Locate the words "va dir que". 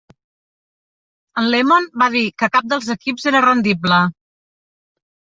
2.03-2.49